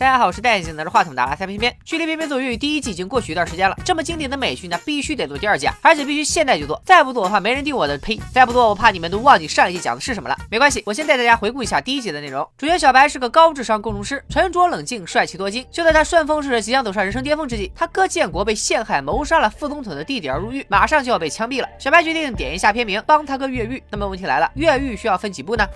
[0.00, 1.76] 大家好，我是戴眼镜拿着话筒的阿三偏偏。
[1.84, 7.98] 距离《偏偏做粤语》第一季已经过去一段时间了，这么经典的美剧呢，必须得做第二季啊，而且必须现在就做，再不做的话没人订我的。
[7.98, 8.16] 呸！
[8.32, 10.38] 再不做，我怕你们都忘记上一季讲的是什么了。
[10.48, 12.48] 没关系，我先带大家回顾一下第一集的内容。
[12.56, 15.66] 主角小白是个高智商工程师，沉着冷静，帅气多金。
[15.68, 21.68] 就在他顺风顺水，即将走上人生巅峰之际，他哥建国被陷害谋杀了副总统的弟弟而入狱，马上就要被枪毙了。
[21.76, 23.82] 小白决定点一下片名，帮他哥越狱。
[23.90, 25.66] 那么问题来了，越狱需要分几步呢？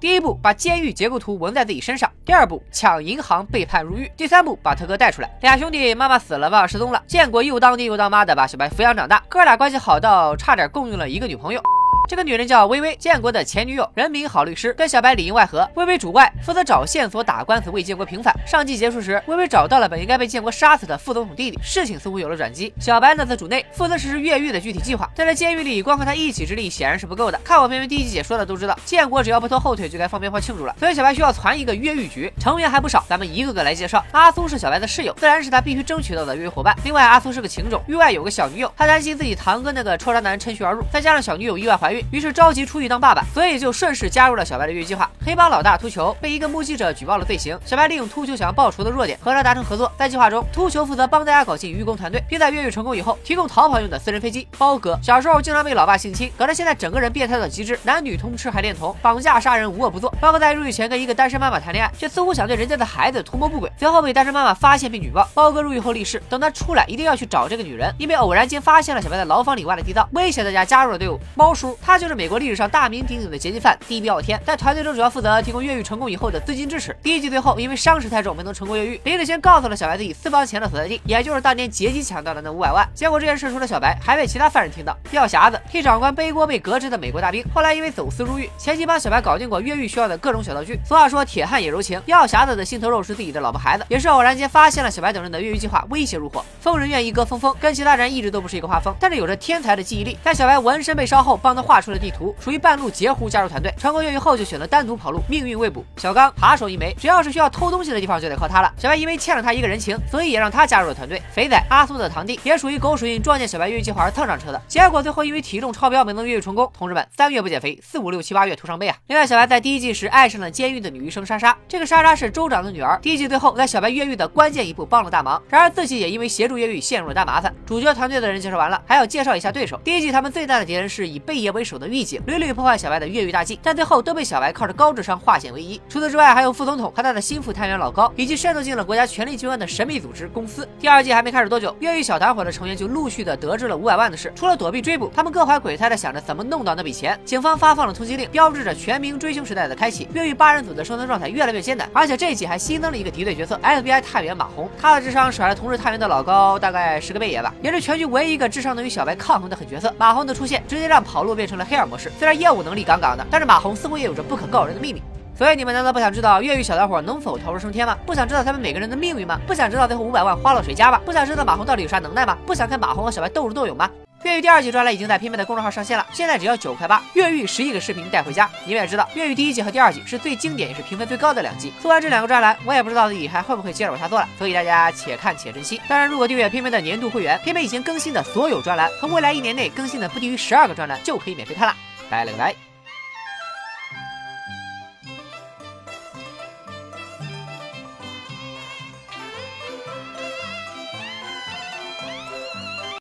[0.00, 5.30] 第一步，把监狱结构图纹在自己身上；第二步，抢银行被判入狱；第三步，把他哥带出来。
[5.42, 7.02] 俩兄弟，妈妈死了，吧失踪了。
[7.06, 9.22] 建国又当爹又当妈的，把小白抚养长大。
[9.28, 11.60] 哥俩关系好到差点共用了一个女朋友。
[12.08, 15.68] 这个女人叫微微，建国的前女友，人民好律师，跟小白里应外合。
[15.74, 18.34] 微微主外，负责找线索、打官司，为建国平反。
[18.46, 22.72] 上季结束时，微微找到了本应该被建国杀死的副总统弟弟，事情似乎有了转机。
[22.80, 25.06] 小白呢则主内，负责实施越狱的具体计划。
[25.14, 27.38] 但在监狱里，光靠他一己之力显然是不够的。
[27.44, 30.74] 看我片片第一集解说的都知道，建国只要不拖后腿，就该放鞭炮庆祝了。
[30.80, 34.02] 所以小白需要攒一个越狱局，成员还不少，咱们一个个来介绍。
[34.12, 36.74] 阿苏是小白的室友，自然是他必须争取到的越狱伙伴。
[36.84, 42.78] 另外，阿苏是个情种，狱外有个小女友，他担心自己堂哥那个臭渣男趁虚而入，再加上小女友意外怀孕，于是着急出。
[42.78, 45.10] 狱当爸爸，所以就顺势加入了小白的越狱计划。
[45.26, 49.90] 黑帮老大秃球被一个目击者举报了罪行，小白利用秃球想要报仇的弱点，和他达成合作。
[49.98, 54.46] 在计划中，秃球负责帮大家搞进愚公团队，并在越狱成功以后提供逃跑用的私人飞机。
[54.56, 60.14] 包哥小时候经常被老爸性侵，搞得现在整个人变态到极致，男女通吃还恋童，绑架杀人无恶不作。
[60.20, 65.28] 包哥在入狱前跟一个单身妈妈谈恋爱，却似乎想对人家的孩子图谋不轨，随后被单身妈妈发现并举报。
[65.34, 71.18] 包哥入狱后立誓，等他出来一定要去找这个女人，因为偶然间发现了小白在牢房里挖的地道，威胁大家加入了队伍。
[71.34, 73.38] 猫叔，他就是美国历史上大名鼎鼎的。
[73.38, 76.94] 劫机犯地标天，在团队中主要负责提供越狱成功以后的资金支持。
[77.02, 79.00] 第一季最后，因为伤势太重，没能成功越狱。
[79.04, 82.86] 林子先告诉了小白自己私房钱的所在地，也就是当年劫机抢到的那五百万。
[82.92, 84.94] 结果这件事除了小白，还被其他犯人听到。
[85.12, 90.78] 药匣子替长官背锅被革职的美国大兵，后来因为走私入狱，前期帮小白搞定过越狱需要的各种小道具。
[90.84, 96.44] 俗话说铁汉也柔情，药匣子的心头肉是自己的老婆孩子，也是偶然间发现了小白等人的越狱计划，威胁入伙。
[96.60, 104.18] 疯人院一哥疯疯跟其他人一直都不是一个画风，但是有着天才的记忆力，在小白纹身被烧后，帮他画出了地图，属于半路截胡加入团队，成功越狱。
[104.18, 105.84] 后就选择单独跑路，命运未卜。
[105.96, 108.74] 小刚扒手一枚，只要是需要偷东西的地方就得靠他了。
[108.76, 111.22] 小白因为欠了他一个人情，所以也让他加入了团队。
[111.32, 114.60] 肥仔阿苏的堂弟，也属于狗屎运撞见小白越狱计划而蹭上车的。
[114.66, 116.68] 结果最后因为体重超标没能越狱成功。
[116.76, 118.96] 同志们，三月不减肥，四五六七八月徒伤悲啊！
[119.06, 122.98] 另外，小白在第一季时爱上了监狱的女医生莎莎，这个莎莎是州长的女儿。
[123.00, 127.54] 第一季最后在小白越狱的关键一步帮了大忙，然而自己也因为协助越狱陷入了大麻烦。
[127.64, 129.80] 主角团队的人介绍完了，还要介绍一下对手。
[129.84, 134.88] 第一季他们最大的敌人是以贝爷为手的狱警，屡屡破坏小白的越狱大计，但最后都被小白靠着高。
[134.88, 135.80] 智商化险为夷。
[135.88, 140.66] 除此之外，还有副总统和他的心腹探员老高，以及渗透进了国家权力机关的神秘组织公司。
[140.80, 144.32] 第二季还没开始多久，越狱小团伙的成员就陆续的得知了五百万的事。
[144.34, 147.20] 除了躲避追捕，他们各怀鬼胎的想着怎么弄到那笔钱。
[147.24, 150.08] 警方发放了通缉令，标志着全民追凶时代的开启。
[150.14, 159.94] 越狱八人组的生存状态越来越艰难，而且这一季还新增了一个敌对角色 FBI 探员马红，他的智商甩了同是探员的老高大概十个倍也吧，也是全局唯一一个智商能与小白抗衡的狠角色。
[159.98, 162.12] 马红的出现直接让跑路变成了黑尔模式。
[162.18, 165.02] 虽然业务能力杠杠的，但是马红似乎也有着不可告人的秘密。
[165.34, 167.96] 所以你们难道不想知道越狱小团伙能否逃出升天吗？
[168.04, 169.40] 不想知道他们每个人的命运吗？
[169.46, 171.00] 不想知道最后五百万花落谁家吗？
[171.06, 172.36] 不想知道马红到底有啥能耐吗？
[172.44, 173.88] 不想看马红和小白斗智斗勇吗？
[174.24, 177.02] 越狱第二季专栏已经在片片的公众号上线了，现在只要九块八。
[177.14, 178.50] 越狱十亿个视频带回家。
[178.64, 181.72] 你们也知道，越狱第一季和第二季是最经典也是评分最高的两季。
[181.80, 185.80] 做完这两个专栏，我也不知道自己还会不会接着往下做了，所以大家且看且珍惜。
[185.88, 191.74] 当然，如果订阅片片的年度会员，片片已经更新的所有专栏和未来一年内更新的不低于十二个专栏就可以免费看了。
[192.10, 192.67] 拜了个拜。